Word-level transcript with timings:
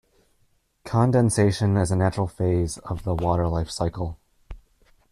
Condensation 0.83 1.77
is 1.77 1.91
a 1.91 1.95
natural 1.95 2.25
phase 2.25 2.79
of 2.79 3.03
the 3.03 3.13
water 3.13 3.47
life 3.47 3.69
cycle. 3.69 4.17